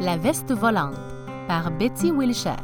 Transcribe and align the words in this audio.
La 0.00 0.16
veste 0.16 0.50
volante 0.50 0.96
par 1.46 1.70
Betty 1.72 2.10
Wilshire. 2.10 2.56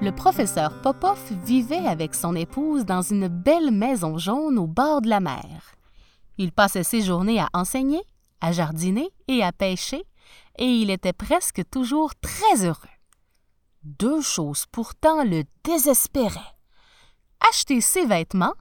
Le 0.00 0.10
professeur 0.12 0.80
Popoff 0.80 1.32
vivait 1.44 1.88
avec 1.88 2.14
son 2.14 2.36
épouse 2.36 2.84
dans 2.84 3.02
une 3.02 3.26
belle 3.26 3.72
maison 3.72 4.16
jaune 4.16 4.60
au 4.60 4.68
bord 4.68 5.02
de 5.02 5.08
la 5.08 5.18
mer. 5.18 5.74
Il 6.38 6.52
passait 6.52 6.84
ses 6.84 7.00
journées 7.00 7.40
à 7.40 7.48
enseigner, 7.52 8.00
à 8.40 8.52
jardiner 8.52 9.10
et 9.26 9.42
à 9.42 9.50
pêcher, 9.50 10.04
et 10.56 10.66
il 10.66 10.88
était 10.88 11.12
presque 11.12 11.68
toujours 11.68 12.12
très 12.14 12.64
heureux. 12.64 12.96
Deux 13.82 14.22
choses 14.22 14.66
pourtant 14.70 15.24
le 15.24 15.42
désespéraient. 15.64 16.38
Acheter 17.48 17.80
ses 17.80 18.06
vêtements 18.06 18.54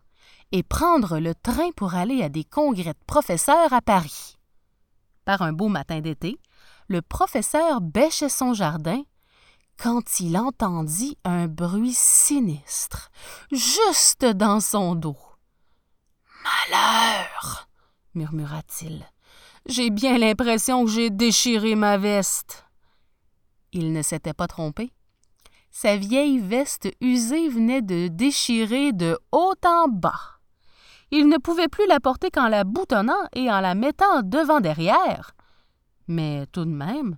et 0.51 0.63
prendre 0.63 1.19
le 1.19 1.35
train 1.35 1.69
pour 1.75 1.93
aller 1.93 2.23
à 2.23 2.29
des 2.29 2.45
congrès 2.45 2.93
de 2.93 3.05
professeurs 3.05 3.73
à 3.73 3.81
Paris. 3.81 4.38
Un 5.29 5.53
beau 5.53 5.67
matin 5.67 5.99
d'été, 5.99 6.39
le 6.87 7.03
professeur 7.03 7.81
bêchait 7.81 8.29
son 8.29 8.55
jardin 8.55 9.03
quand 9.77 10.19
il 10.19 10.35
entendit 10.37 11.17
un 11.23 11.47
bruit 11.47 11.93
sinistre, 11.93 13.11
juste 13.51 14.25
dans 14.25 14.59
son 14.59 14.95
dos. 14.95 15.17
Malheur, 16.43 17.69
murmura-t-il. 18.15 19.05
J'ai 19.67 19.91
bien 19.91 20.17
l'impression 20.17 20.83
que 20.83 20.91
j'ai 20.91 21.11
déchiré 21.11 21.75
ma 21.75 21.97
veste. 21.97 22.65
Il 23.71 23.93
ne 23.93 24.01
s'était 24.01 24.33
pas 24.33 24.47
trompé. 24.47 24.91
Sa 25.69 25.95
vieille 25.95 26.39
veste 26.39 26.89
usée 27.01 27.49
venait 27.49 27.83
de 27.83 28.07
déchirer 28.07 28.93
de 28.93 29.19
haut 29.31 29.53
en 29.63 29.87
bas. 29.87 30.38
Il 31.11 31.27
ne 31.27 31.37
pouvait 31.37 31.67
plus 31.67 31.87
la 31.87 31.99
porter 31.99 32.29
qu'en 32.29 32.47
la 32.47 32.63
boutonnant 32.63 33.27
et 33.33 33.51
en 33.51 33.61
la 33.61 33.75
mettant 33.75 34.21
devant 34.21 34.59
derrière. 34.59 35.31
Mais 36.07 36.45
tout 36.51 36.65
de 36.65 36.71
même, 36.71 37.17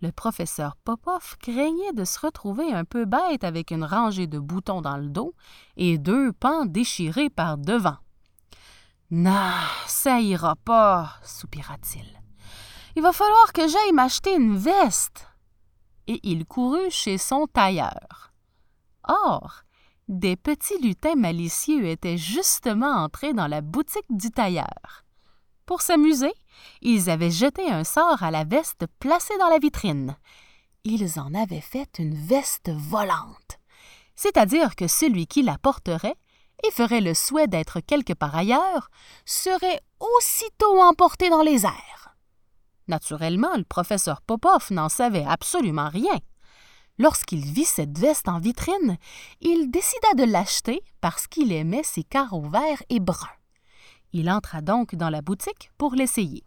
le 0.00 0.12
professeur 0.12 0.76
Popoff 0.84 1.36
craignait 1.40 1.92
de 1.92 2.04
se 2.04 2.20
retrouver 2.20 2.72
un 2.72 2.84
peu 2.84 3.04
bête 3.04 3.42
avec 3.42 3.70
une 3.70 3.84
rangée 3.84 4.26
de 4.26 4.38
boutons 4.38 4.80
dans 4.80 4.96
le 4.96 5.08
dos 5.08 5.34
et 5.76 5.98
deux 5.98 6.32
pans 6.32 6.66
déchirés 6.66 7.30
par 7.30 7.58
devant. 7.58 7.96
Non, 9.10 9.54
ça 9.86 10.20
ira 10.20 10.54
pas, 10.54 11.14
soupira-t-il. 11.24 12.06
Il 12.94 13.02
va 13.02 13.12
falloir 13.12 13.52
que 13.52 13.66
j'aille 13.66 13.92
m'acheter 13.92 14.34
une 14.34 14.56
veste. 14.56 15.26
Et 16.06 16.20
il 16.22 16.46
courut 16.46 16.90
chez 16.90 17.18
son 17.18 17.46
tailleur. 17.46 18.32
Or, 19.04 19.62
des 20.08 20.36
petits 20.36 20.78
lutins 20.78 21.14
malicieux 21.14 21.86
étaient 21.86 22.16
justement 22.16 22.90
entrés 22.90 23.34
dans 23.34 23.46
la 23.46 23.60
boutique 23.60 24.06
du 24.10 24.30
tailleur. 24.30 25.04
Pour 25.66 25.82
s'amuser, 25.82 26.32
ils 26.80 27.10
avaient 27.10 27.30
jeté 27.30 27.70
un 27.70 27.84
sort 27.84 28.22
à 28.22 28.30
la 28.30 28.44
veste 28.44 28.86
placée 29.00 29.36
dans 29.38 29.50
la 29.50 29.58
vitrine. 29.58 30.16
Ils 30.84 31.20
en 31.20 31.34
avaient 31.34 31.60
fait 31.60 31.98
une 31.98 32.14
veste 32.14 32.70
volante, 32.70 33.58
c'est-à-dire 34.14 34.76
que 34.76 34.88
celui 34.88 35.26
qui 35.26 35.42
la 35.42 35.58
porterait 35.58 36.16
et 36.66 36.70
ferait 36.70 37.02
le 37.02 37.12
souhait 37.12 37.46
d'être 37.46 37.80
quelque 37.80 38.14
part 38.14 38.34
ailleurs 38.34 38.90
serait 39.26 39.80
aussitôt 40.00 40.80
emporté 40.80 41.28
dans 41.28 41.42
les 41.42 41.66
airs. 41.66 42.16
Naturellement, 42.88 43.54
le 43.56 43.64
professeur 43.64 44.22
Popoff 44.22 44.70
n'en 44.70 44.88
savait 44.88 45.26
absolument 45.26 45.90
rien. 45.90 46.18
Lorsqu'il 46.98 47.44
vit 47.44 47.64
cette 47.64 47.96
veste 47.96 48.28
en 48.28 48.40
vitrine, 48.40 48.96
il 49.40 49.70
décida 49.70 50.14
de 50.16 50.24
l'acheter 50.24 50.82
parce 51.00 51.26
qu'il 51.26 51.52
aimait 51.52 51.84
ses 51.84 52.02
carreaux 52.02 52.48
verts 52.48 52.82
et 52.88 52.98
bruns. 52.98 53.28
Il 54.12 54.30
entra 54.30 54.62
donc 54.62 54.94
dans 54.94 55.10
la 55.10 55.22
boutique 55.22 55.70
pour 55.78 55.94
l'essayer. 55.94 56.42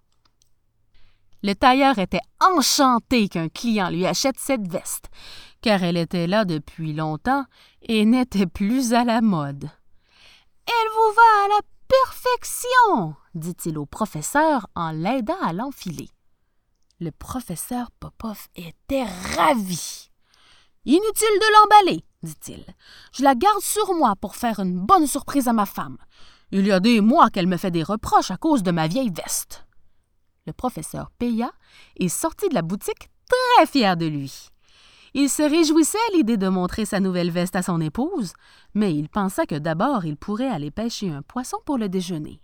Le 1.43 1.53
tailleur 1.53 1.97
était 1.97 2.21
enchanté 2.39 3.27
qu'un 3.27 3.49
client 3.49 3.89
lui 3.89 4.05
achète 4.05 4.39
cette 4.39 4.67
veste, 4.67 5.09
car 5.61 5.83
elle 5.83 5.97
était 5.97 6.27
là 6.27 6.45
depuis 6.45 6.93
longtemps 6.93 7.45
et 7.81 8.05
n'était 8.05 8.45
plus 8.45 8.93
à 8.93 9.03
la 9.03 9.21
mode. 9.21 9.69
Elle 10.67 10.89
vous 10.95 11.15
va 11.15 11.45
à 11.45 11.47
la 11.47 11.61
perfection, 11.87 13.15
dit-il 13.33 13.77
au 13.77 13.85
professeur 13.85 14.67
en 14.75 14.91
l'aidant 14.91 15.41
à 15.41 15.53
l'enfiler. 15.53 16.09
Le 16.99 17.11
professeur 17.11 17.89
Popov 17.99 18.47
était 18.55 19.05
ravi. 19.35 20.00
Inutile 20.85 21.03
de 21.13 21.53
l'emballer, 21.53 22.03
dit-il. 22.23 22.65
Je 23.13 23.23
la 23.23 23.35
garde 23.35 23.61
sur 23.61 23.93
moi 23.93 24.15
pour 24.19 24.35
faire 24.35 24.59
une 24.59 24.79
bonne 24.79 25.05
surprise 25.05 25.47
à 25.47 25.53
ma 25.53 25.67
femme. 25.67 25.97
Il 26.51 26.65
y 26.65 26.71
a 26.71 26.79
des 26.79 27.01
mois 27.01 27.29
qu'elle 27.29 27.45
me 27.45 27.57
fait 27.57 27.69
des 27.69 27.83
reproches 27.83 28.31
à 28.31 28.37
cause 28.37 28.63
de 28.63 28.71
ma 28.71 28.87
vieille 28.87 29.11
veste. 29.11 29.67
Le 30.47 30.53
professeur 30.53 31.11
paya 31.19 31.51
et 31.97 32.09
sortit 32.09 32.49
de 32.49 32.55
la 32.55 32.63
boutique 32.63 33.11
très 33.29 33.67
fier 33.67 33.95
de 33.95 34.07
lui. 34.07 34.49
Il 35.13 35.29
se 35.29 35.43
réjouissait 35.43 35.99
à 36.09 36.17
l'idée 36.17 36.37
de 36.37 36.47
montrer 36.47 36.85
sa 36.85 36.99
nouvelle 36.99 37.29
veste 37.29 37.55
à 37.55 37.61
son 37.61 37.79
épouse, 37.79 38.33
mais 38.73 38.95
il 38.95 39.07
pensa 39.07 39.45
que 39.45 39.59
d'abord 39.59 40.05
il 40.05 40.17
pourrait 40.17 40.49
aller 40.49 40.71
pêcher 40.71 41.11
un 41.11 41.21
poisson 41.21 41.57
pour 41.63 41.77
le 41.77 41.89
déjeuner. 41.89 42.41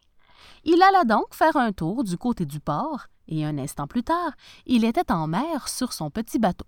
Il 0.63 0.79
alla 0.83 1.05
donc 1.05 1.33
faire 1.33 1.57
un 1.57 1.71
tour 1.71 2.03
du 2.03 2.17
côté 2.19 2.45
du 2.45 2.59
port, 2.59 3.07
et 3.27 3.43
un 3.43 3.57
instant 3.57 3.87
plus 3.87 4.03
tard, 4.03 4.33
il 4.67 4.85
était 4.85 5.11
en 5.11 5.25
mer 5.25 5.69
sur 5.69 5.91
son 5.91 6.11
petit 6.11 6.37
bateau. 6.37 6.67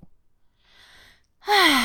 Ah. 1.48 1.80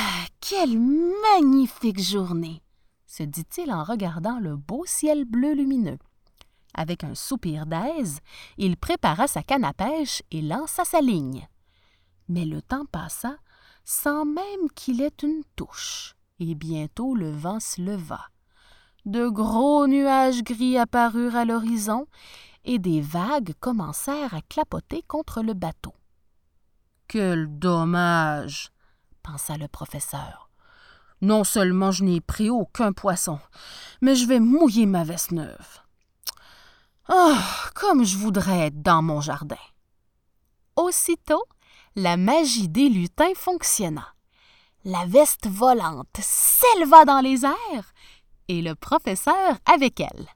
Quelle 0.47 0.79
magnifique 0.79 2.03
journée. 2.03 2.61
se 3.07 3.23
dit-il 3.23 3.73
en 3.73 3.83
regardant 3.83 4.39
le 4.41 4.57
beau 4.57 4.85
ciel 4.85 5.25
bleu 5.25 5.55
lumineux. 5.55 5.97
Avec 6.75 7.03
un 7.03 7.15
soupir 7.15 7.65
d'aise, 7.65 8.19
il 8.59 8.77
prépara 8.77 9.27
sa 9.27 9.43
canne 9.43 9.65
à 9.65 9.73
pêche 9.73 10.23
et 10.31 10.43
lança 10.43 10.85
sa 10.85 11.01
ligne. 11.01 11.49
Mais 12.29 12.45
le 12.45 12.61
temps 12.61 12.85
passa 12.85 13.39
sans 13.85 14.27
même 14.27 14.69
qu'il 14.75 15.01
ait 15.01 15.17
une 15.23 15.45
touche, 15.57 16.15
et 16.41 16.55
bientôt 16.55 17.15
le 17.15 17.31
vent 17.31 17.59
se 17.59 17.81
leva. 17.81 18.21
De 19.07 19.31
gros 19.31 19.87
nuages 19.87 20.43
gris 20.43 20.77
apparurent 20.77 21.37
à 21.37 21.47
l'horizon, 21.47 22.07
et 22.65 22.79
des 22.79 23.01
vagues 23.01 23.55
commencèrent 23.61 24.35
à 24.35 24.43
clapoter 24.43 25.03
contre 25.09 25.43
le 25.43 25.55
bateau. 25.55 25.95
Quel 27.09 27.47
dommage 27.59 28.74
pensa 29.25 29.57
le 29.57 29.67
professeur. 29.67 30.51
Non 31.21 31.43
seulement 31.43 31.91
je 31.91 32.05
n'ai 32.05 32.21
pris 32.21 32.51
aucun 32.51 32.93
poisson, 32.93 33.41
mais 34.01 34.15
je 34.15 34.27
vais 34.27 34.41
mouiller 34.41 34.87
ma 34.87 35.03
veste 35.03 35.33
neuve. 35.33 35.81
Ah, 37.09 37.43
comme 37.75 38.05
je 38.05 38.17
voudrais 38.17 38.67
être 38.67 38.83
dans 38.83 39.03
mon 39.03 39.21
jardin. 39.21 39.59
Aussitôt, 40.77 41.45
la 41.97 42.17
magie 42.17 42.69
des 42.69 42.89
lutins 42.89 43.35
fonctionna. 43.35 44.07
La 44.85 45.07
veste 45.07 45.47
volante 45.47 46.19
s'éleva 46.21 47.05
dans 47.05 47.21
les 47.21 47.45
airs 47.45 47.93
et 48.49 48.61
le 48.61 48.75
professeur 48.75 49.59
avec 49.65 50.01
elle. 50.01 50.27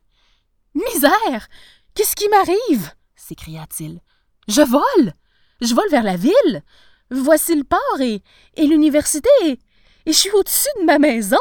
Misère! 0.74 1.48
Qu'est-ce 1.94 2.16
qui 2.16 2.28
m'arrive? 2.28 2.92
s'écria-t-il. 3.16 4.00
Je 4.46 4.62
vole! 4.62 5.12
Je 5.60 5.74
vole 5.74 5.90
vers 5.90 6.04
la 6.04 6.16
ville! 6.16 6.62
Voici 7.10 7.54
le 7.54 7.64
port 7.64 8.00
et, 8.00 8.22
l'université, 8.56 9.28
et, 9.44 9.58
je 10.06 10.12
suis 10.12 10.30
au-dessus 10.30 10.68
de 10.80 10.84
ma 10.84 10.98
maison. 10.98 11.36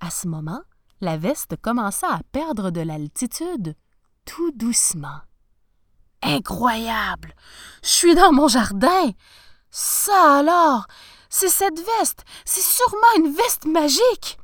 À 0.00 0.10
ce 0.10 0.28
moment, 0.28 0.62
la 1.00 1.16
veste 1.16 1.56
commença 1.60 2.08
à 2.08 2.20
perdre 2.32 2.70
de 2.70 2.80
l'altitude, 2.80 3.74
tout 4.24 4.52
doucement. 4.52 5.20
Incroyable! 6.22 7.34
Je 7.82 7.88
suis 7.88 8.14
dans 8.14 8.32
mon 8.32 8.48
jardin! 8.48 9.12
Ça 9.70 10.38
alors! 10.38 10.86
C'est 11.30 11.48
cette 11.48 11.78
veste! 11.78 12.24
C'est 12.44 12.62
sûrement 12.62 13.14
une 13.16 13.32
veste 13.32 13.66
magique! 13.66 14.38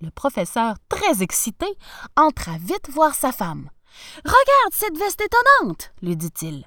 Le 0.00 0.10
professeur, 0.10 0.74
très 0.88 1.22
excité, 1.22 1.66
entra 2.16 2.58
vite 2.58 2.90
voir 2.90 3.14
sa 3.14 3.32
femme. 3.32 3.70
Regarde 4.24 4.72
cette 4.72 4.98
veste 4.98 5.22
étonnante, 5.22 5.92
lui 6.02 6.16
dit-il. 6.16 6.66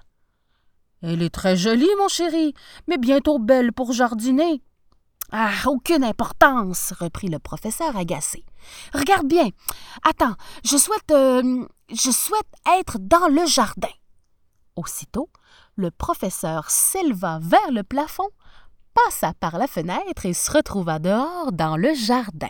Elle 1.01 1.21
est 1.21 1.29
très 1.29 1.55
jolie, 1.55 1.87
mon 1.97 2.07
chéri, 2.07 2.53
mais 2.87 2.97
bientôt 2.97 3.39
belle 3.39 3.71
pour 3.71 3.93
jardiner. 3.93 4.61
Ah, 5.31 5.51
aucune 5.67 6.03
importance, 6.03 6.91
reprit 6.99 7.27
le 7.27 7.39
professeur 7.39 7.95
agacé. 7.95 8.43
Regarde 8.93 9.27
bien. 9.27 9.49
Attends, 10.03 10.35
je 10.65 10.75
souhaite. 10.75 11.11
Euh, 11.11 11.65
je 11.89 12.11
souhaite 12.11 12.51
être 12.79 12.97
dans 12.99 13.27
le 13.27 13.45
jardin. 13.45 13.89
Aussitôt, 14.75 15.29
le 15.75 15.91
professeur 15.91 16.69
s'éleva 16.69 17.39
vers 17.41 17.71
le 17.71 17.83
plafond, 17.83 18.29
passa 18.93 19.33
par 19.39 19.57
la 19.57 19.67
fenêtre 19.67 20.25
et 20.25 20.33
se 20.33 20.51
retrouva 20.51 20.99
dehors 20.99 21.51
dans 21.51 21.77
le 21.77 21.93
jardin. 21.93 22.47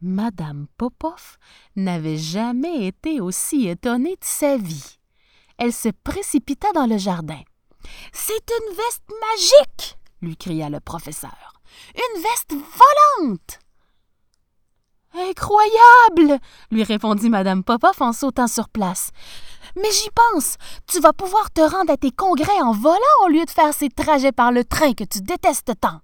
Madame 0.00 0.66
Popoff 0.76 1.38
n'avait 1.74 2.18
jamais 2.18 2.86
été 2.86 3.20
aussi 3.20 3.66
étonnée 3.66 4.16
de 4.16 4.24
sa 4.24 4.56
vie 4.56 4.95
elle 5.58 5.72
se 5.72 5.88
précipita 6.04 6.72
dans 6.72 6.86
le 6.86 6.98
jardin. 6.98 7.40
C'est 8.12 8.50
une 8.50 8.76
veste 8.76 9.04
magique 9.30 9.96
lui 10.22 10.36
cria 10.36 10.68
le 10.68 10.80
professeur. 10.80 11.60
Une 11.94 12.22
veste 12.22 12.52
volante 12.52 13.58
Incroyable 15.14 16.38
lui 16.70 16.82
répondit 16.82 17.30
Madame 17.30 17.64
Popoff 17.64 18.02
en 18.02 18.12
sautant 18.12 18.48
sur 18.48 18.68
place. 18.68 19.10
Mais 19.76 19.90
j'y 19.90 20.10
pense. 20.10 20.56
Tu 20.86 21.00
vas 21.00 21.12
pouvoir 21.12 21.50
te 21.50 21.60
rendre 21.60 21.92
à 21.92 21.96
tes 21.96 22.10
congrès 22.10 22.60
en 22.60 22.72
volant 22.72 22.98
au 23.24 23.28
lieu 23.28 23.44
de 23.44 23.50
faire 23.50 23.72
ces 23.72 23.88
trajets 23.88 24.32
par 24.32 24.52
le 24.52 24.64
train 24.64 24.92
que 24.92 25.04
tu 25.04 25.20
détestes 25.20 25.72
tant. 25.80 26.00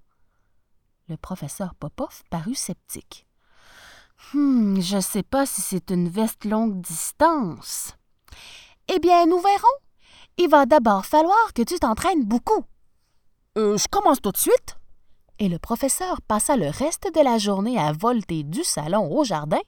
Le 1.08 1.16
professeur 1.16 1.74
Popoff 1.74 2.22
parut 2.30 2.54
sceptique. 2.54 3.26
Hum, 4.34 4.80
je 4.80 4.96
ne 4.96 5.00
sais 5.02 5.22
pas 5.22 5.44
si 5.44 5.60
c'est 5.60 5.90
une 5.90 6.08
veste 6.08 6.44
longue 6.46 6.80
distance. 6.80 7.94
Eh 8.88 8.98
bien, 8.98 9.26
nous 9.26 9.40
verrons. 9.40 9.78
Il 10.38 10.48
va 10.48 10.66
d'abord 10.66 11.06
falloir 11.06 11.52
que 11.54 11.62
tu 11.62 11.78
t'entraînes 11.78 12.24
beaucoup. 12.24 12.64
Euh, 13.58 13.76
je 13.76 13.86
commence 13.88 14.20
tout 14.20 14.32
de 14.32 14.36
suite. 14.36 14.76
Et 15.38 15.48
le 15.48 15.58
professeur 15.58 16.22
passa 16.22 16.56
le 16.56 16.68
reste 16.68 17.08
de 17.14 17.20
la 17.20 17.38
journée 17.38 17.78
à 17.78 17.92
volter 17.92 18.42
du 18.42 18.64
salon 18.64 19.10
au 19.12 19.24
jardin, 19.24 19.60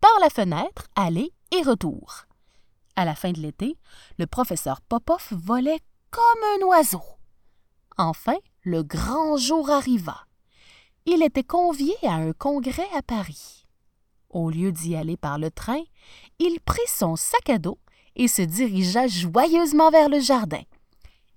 par 0.00 0.18
la 0.20 0.30
fenêtre, 0.30 0.86
aller 0.94 1.32
et 1.52 1.62
retour. 1.62 2.26
À 2.96 3.04
la 3.04 3.14
fin 3.14 3.32
de 3.32 3.40
l'été, 3.40 3.76
le 4.18 4.26
professeur 4.26 4.80
Popoff 4.80 5.32
volait 5.32 5.80
comme 6.10 6.22
un 6.56 6.66
oiseau. 6.66 7.02
Enfin, 7.98 8.36
le 8.62 8.82
grand 8.82 9.36
jour 9.36 9.70
arriva. 9.70 10.26
Il 11.06 11.22
était 11.22 11.44
convié 11.44 11.94
à 12.02 12.14
un 12.14 12.32
congrès 12.32 12.88
à 12.94 13.02
Paris. 13.02 13.66
Au 14.30 14.50
lieu 14.50 14.72
d'y 14.72 14.96
aller 14.96 15.16
par 15.16 15.38
le 15.38 15.50
train, 15.50 15.82
il 16.38 16.58
prit 16.60 16.80
son 16.88 17.16
sac 17.16 17.48
à 17.48 17.58
dos 17.58 17.78
et 18.16 18.28
se 18.28 18.42
dirigea 18.42 19.06
joyeusement 19.06 19.90
vers 19.90 20.08
le 20.08 20.20
jardin. 20.20 20.62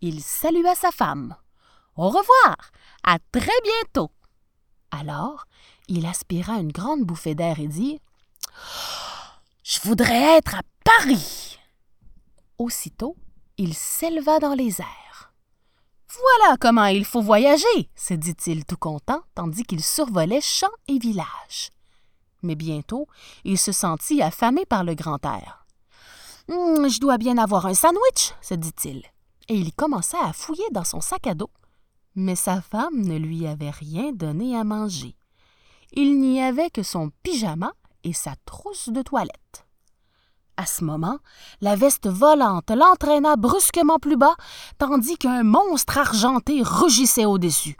Il 0.01 0.21
salua 0.21 0.75
sa 0.75 0.91
femme. 0.91 1.35
Au 1.95 2.07
revoir. 2.07 2.55
À 3.03 3.17
très 3.31 3.61
bientôt. 3.63 4.09
Alors, 4.91 5.45
il 5.87 6.05
aspira 6.05 6.53
une 6.53 6.71
grande 6.71 7.03
bouffée 7.03 7.35
d'air 7.35 7.59
et 7.59 7.67
dit 7.67 7.99
Je 9.63 9.79
voudrais 9.83 10.37
être 10.37 10.55
à 10.55 10.61
Paris. 10.83 11.59
Aussitôt, 12.57 13.15
il 13.57 13.73
s'éleva 13.73 14.39
dans 14.39 14.53
les 14.53 14.81
airs. 14.81 15.33
Voilà 16.09 16.57
comment 16.59 16.85
il 16.85 17.05
faut 17.05 17.21
voyager, 17.21 17.89
se 17.95 18.13
dit-il 18.13 18.65
tout 18.65 18.77
content, 18.77 19.21
tandis 19.35 19.63
qu'il 19.63 19.83
survolait 19.83 20.41
champs 20.41 20.67
et 20.87 20.97
villages. 20.97 21.69
Mais 22.41 22.55
bientôt, 22.55 23.07
il 23.43 23.57
se 23.57 23.71
sentit 23.71 24.21
affamé 24.21 24.65
par 24.65 24.83
le 24.83 24.95
grand 24.95 25.23
air. 25.25 25.58
Hum, 26.49 26.89
je 26.89 26.99
dois 26.99 27.17
bien 27.19 27.37
avoir 27.37 27.67
un 27.67 27.75
sandwich, 27.75 28.33
se 28.41 28.55
dit-il, 28.55 29.03
et 29.49 29.55
il 29.55 29.71
commença 29.73 30.17
à 30.23 30.33
fouiller 30.33 30.65
dans 30.71 30.83
son 30.83 30.99
sac 30.99 31.27
à 31.27 31.35
dos. 31.35 31.51
Mais 32.15 32.35
sa 32.35 32.59
femme 32.61 33.01
ne 33.01 33.17
lui 33.17 33.45
avait 33.45 33.69
rien 33.69 34.11
donné 34.11 34.57
à 34.57 34.63
manger. 34.63 35.15
Il 35.93 36.19
n'y 36.19 36.41
avait 36.41 36.71
que 36.71 36.81
son 36.81 37.11
pyjama 37.23 37.71
et 38.03 38.13
sa 38.13 38.33
trousse 38.45 38.89
de 38.89 39.01
toilette. 39.03 39.67
À 40.57 40.65
ce 40.65 40.83
moment, 40.83 41.19
la 41.61 41.75
veste 41.75 42.07
volante 42.07 42.71
l'entraîna 42.71 43.35
brusquement 43.35 43.99
plus 43.99 44.17
bas, 44.17 44.35
tandis 44.77 45.17
qu'un 45.17 45.43
monstre 45.43 45.99
argenté 45.99 46.61
rugissait 46.63 47.25
au-dessus. 47.25 47.77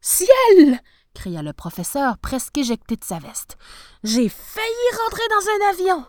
Ciel 0.00 0.80
cria 1.14 1.42
le 1.42 1.52
professeur, 1.52 2.18
presque 2.18 2.58
éjecté 2.58 2.96
de 2.96 3.04
sa 3.04 3.18
veste. 3.18 3.56
J'ai 4.04 4.28
failli 4.28 4.98
rentrer 5.04 5.22
dans 5.30 5.46
un 5.48 5.70
avion. 5.70 6.06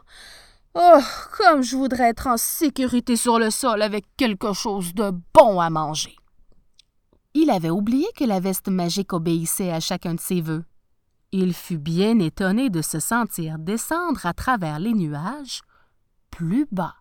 Oh, 0.75 0.99
comme 1.37 1.63
je 1.63 1.75
voudrais 1.75 2.09
être 2.09 2.27
en 2.27 2.37
sécurité 2.37 3.15
sur 3.15 3.39
le 3.39 3.49
sol 3.49 3.81
avec 3.81 4.05
quelque 4.17 4.53
chose 4.53 4.93
de 4.93 5.11
bon 5.33 5.59
à 5.59 5.69
manger. 5.69 6.15
Il 7.33 7.49
avait 7.49 7.69
oublié 7.69 8.07
que 8.15 8.23
la 8.23 8.39
veste 8.39 8.69
magique 8.69 9.13
obéissait 9.13 9.71
à 9.71 9.79
chacun 9.79 10.13
de 10.13 10.19
ses 10.19 10.41
vœux. 10.41 10.65
Il 11.31 11.53
fut 11.53 11.77
bien 11.77 12.19
étonné 12.19 12.69
de 12.69 12.81
se 12.81 12.99
sentir 12.99 13.59
descendre 13.59 14.25
à 14.25 14.33
travers 14.33 14.79
les 14.79 14.93
nuages, 14.93 15.61
plus 16.31 16.67
bas, 16.71 16.95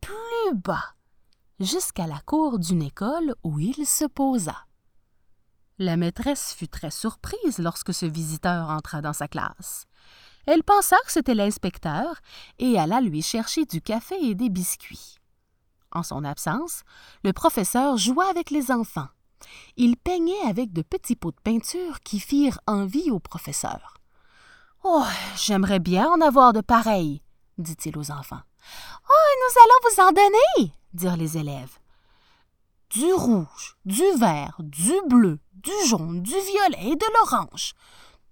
plus 0.00 0.54
bas, 0.54 0.94
jusqu'à 1.60 2.06
la 2.06 2.20
cour 2.20 2.58
d'une 2.58 2.82
école 2.82 3.34
où 3.42 3.58
il 3.58 3.86
se 3.86 4.04
posa. 4.04 4.56
La 5.78 5.96
maîtresse 5.96 6.54
fut 6.54 6.68
très 6.68 6.90
surprise 6.90 7.58
lorsque 7.58 7.94
ce 7.94 8.06
visiteur 8.06 8.70
entra 8.70 9.02
dans 9.02 9.12
sa 9.12 9.26
classe. 9.26 9.86
Elle 10.46 10.64
pensa 10.64 10.96
que 11.04 11.12
c'était 11.12 11.34
l'inspecteur 11.34 12.16
et 12.58 12.78
alla 12.78 13.00
lui 13.00 13.22
chercher 13.22 13.64
du 13.64 13.80
café 13.80 14.16
et 14.20 14.34
des 14.34 14.48
biscuits. 14.48 15.16
En 15.92 16.02
son 16.02 16.24
absence, 16.24 16.82
le 17.22 17.32
professeur 17.32 17.96
joua 17.96 18.28
avec 18.28 18.50
les 18.50 18.70
enfants. 18.70 19.08
Il 19.76 19.96
peignait 19.96 20.40
avec 20.48 20.72
de 20.72 20.82
petits 20.82 21.16
pots 21.16 21.32
de 21.32 21.40
peinture 21.42 22.00
qui 22.00 22.20
firent 22.20 22.60
envie 22.66 23.10
au 23.10 23.18
professeur. 23.18 23.94
Oh, 24.84 25.04
j'aimerais 25.36 25.78
bien 25.78 26.08
en 26.08 26.20
avoir 26.20 26.52
de 26.52 26.60
pareils, 26.60 27.22
dit-il 27.58 27.96
aux 27.98 28.10
enfants. 28.10 28.40
Oh, 29.08 29.28
nous 29.40 29.60
allons 29.62 29.94
vous 29.94 30.02
en 30.02 30.12
donner, 30.12 30.72
dirent 30.92 31.16
les 31.16 31.38
élèves. 31.38 31.78
Du 32.90 33.12
rouge, 33.12 33.76
du 33.84 34.04
vert, 34.18 34.56
du 34.58 34.92
bleu, 35.08 35.38
du 35.54 35.72
jaune, 35.86 36.22
du 36.22 36.32
violet 36.32 36.90
et 36.90 36.96
de 36.96 37.06
l'orange. 37.14 37.74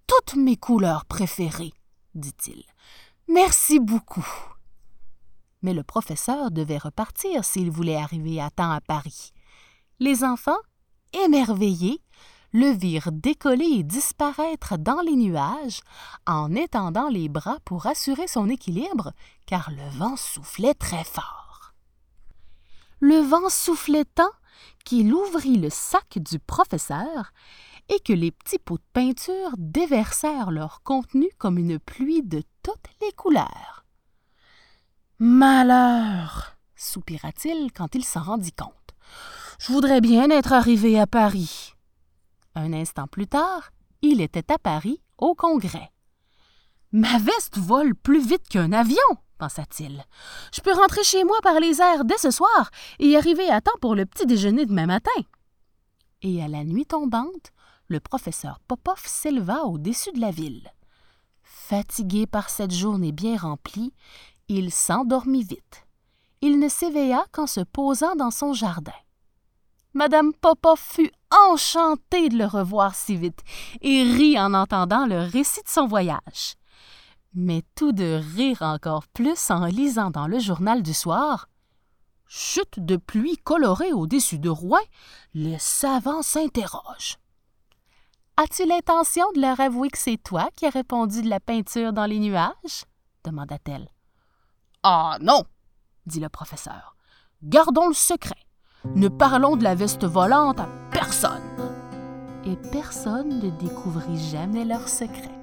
Toutes 0.06 0.34
mes 0.34 0.56
couleurs 0.56 1.04
préférées, 1.04 1.72
dit-il. 2.14 2.64
Merci 3.28 3.78
beaucoup. 3.78 4.26
Mais 5.62 5.74
le 5.74 5.82
professeur 5.82 6.50
devait 6.50 6.78
repartir 6.78 7.44
s'il 7.44 7.70
voulait 7.70 7.96
arriver 7.96 8.40
à 8.40 8.50
temps 8.50 8.70
à 8.70 8.80
Paris. 8.80 9.32
Les 9.98 10.24
enfants, 10.24 10.58
émerveillés, 11.12 12.00
le 12.52 12.70
virent 12.70 13.12
décoller 13.12 13.66
et 13.66 13.82
disparaître 13.82 14.76
dans 14.78 15.00
les 15.02 15.14
nuages 15.14 15.80
en 16.26 16.52
étendant 16.54 17.08
les 17.08 17.28
bras 17.28 17.58
pour 17.64 17.86
assurer 17.86 18.26
son 18.26 18.48
équilibre, 18.48 19.12
car 19.46 19.70
le 19.70 19.98
vent 19.98 20.16
soufflait 20.16 20.74
très 20.74 21.04
fort. 21.04 21.74
Le 22.98 23.20
vent 23.20 23.48
soufflait 23.48 24.04
tant 24.04 24.30
qu'il 24.84 25.14
ouvrit 25.14 25.56
le 25.56 25.70
sac 25.70 26.18
du 26.18 26.38
professeur 26.38 27.32
et 27.90 27.98
que 28.00 28.12
les 28.12 28.30
petits 28.30 28.58
pots 28.58 28.78
de 28.78 28.84
peinture 28.92 29.50
déversèrent 29.58 30.50
leur 30.50 30.82
contenu 30.82 31.28
comme 31.38 31.58
une 31.58 31.78
pluie 31.78 32.22
de 32.22 32.42
toutes 32.62 32.88
les 33.02 33.12
couleurs. 33.12 33.84
Malheur 35.18 36.56
soupira-t-il 36.76 37.72
quand 37.72 37.94
il 37.94 38.04
s'en 38.04 38.22
rendit 38.22 38.52
compte. 38.52 38.72
Je 39.58 39.72
voudrais 39.72 40.00
bien 40.00 40.30
être 40.30 40.52
arrivé 40.52 40.98
à 40.98 41.06
Paris. 41.06 41.74
Un 42.54 42.72
instant 42.72 43.06
plus 43.06 43.26
tard, 43.26 43.70
il 44.02 44.20
était 44.20 44.50
à 44.50 44.58
Paris, 44.58 45.02
au 45.18 45.34
Congrès. 45.34 45.90
Ma 46.92 47.18
veste 47.18 47.58
vole 47.58 47.94
plus 47.94 48.26
vite 48.26 48.48
qu'un 48.48 48.72
avion, 48.72 48.96
pensa-t-il. 49.38 50.04
Je 50.54 50.60
peux 50.60 50.72
rentrer 50.72 51.04
chez 51.04 51.24
moi 51.24 51.38
par 51.42 51.60
les 51.60 51.80
airs 51.80 52.04
dès 52.04 52.18
ce 52.18 52.30
soir 52.30 52.70
et 52.98 53.16
arriver 53.16 53.48
à 53.50 53.60
temps 53.60 53.78
pour 53.80 53.94
le 53.94 54.06
petit 54.06 54.26
déjeuner 54.26 54.64
demain 54.64 54.86
matin. 54.86 55.10
Et 56.22 56.42
à 56.42 56.48
la 56.48 56.64
nuit 56.64 56.86
tombante, 56.86 57.52
le 57.90 58.00
professeur 58.00 58.60
Popoff 58.66 59.04
s'éleva 59.06 59.64
au-dessus 59.64 60.12
de 60.12 60.20
la 60.20 60.30
ville. 60.30 60.72
Fatigué 61.42 62.26
par 62.26 62.48
cette 62.48 62.72
journée 62.72 63.12
bien 63.12 63.36
remplie, 63.36 63.92
il 64.48 64.70
s'endormit 64.70 65.42
vite. 65.42 65.86
Il 66.40 66.58
ne 66.58 66.68
s'éveilla 66.68 67.26
qu'en 67.32 67.46
se 67.46 67.60
posant 67.60 68.16
dans 68.16 68.30
son 68.30 68.54
jardin. 68.54 68.94
Madame 69.92 70.32
Popoff 70.32 70.80
fut 70.80 71.10
enchantée 71.48 72.28
de 72.28 72.38
le 72.38 72.46
revoir 72.46 72.94
si 72.94 73.16
vite 73.16 73.40
et 73.80 74.04
rit 74.04 74.38
en 74.38 74.54
entendant 74.54 75.06
le 75.06 75.18
récit 75.20 75.62
de 75.62 75.68
son 75.68 75.86
voyage. 75.86 76.54
Mais 77.34 77.62
tout 77.74 77.92
de 77.92 78.20
rire 78.34 78.62
encore 78.62 79.06
plus 79.08 79.50
en 79.50 79.66
lisant 79.66 80.10
dans 80.10 80.28
le 80.28 80.38
journal 80.38 80.82
du 80.82 80.94
soir 80.94 81.48
Chute 82.26 82.78
de 82.78 82.96
pluie 82.96 83.36
colorée 83.38 83.92
au-dessus 83.92 84.38
de 84.38 84.48
Rouen, 84.48 84.78
les 85.34 85.58
savants 85.58 86.22
s'interrogent. 86.22 87.19
As-tu 88.42 88.64
l'intention 88.64 89.26
de 89.34 89.40
leur 89.42 89.60
avouer 89.60 89.90
que 89.90 89.98
c'est 89.98 90.16
toi 90.16 90.48
qui 90.56 90.64
as 90.64 90.70
répondu 90.70 91.20
de 91.20 91.28
la 91.28 91.40
peinture 91.40 91.92
dans 91.92 92.06
les 92.06 92.18
nuages? 92.18 92.86
demanda-t-elle. 93.22 93.86
Ah 94.82 95.18
non 95.20 95.44
dit 96.06 96.20
le 96.20 96.30
professeur. 96.30 96.96
Gardons 97.42 97.88
le 97.88 97.92
secret. 97.92 98.42
Ne 98.94 99.08
parlons 99.08 99.56
de 99.56 99.62
la 99.62 99.74
veste 99.74 100.06
volante 100.06 100.58
à 100.58 100.70
personne. 100.90 101.42
Et 102.46 102.56
personne 102.72 103.40
ne 103.40 103.50
découvrit 103.50 104.30
jamais 104.30 104.64
leur 104.64 104.88
secret. 104.88 105.39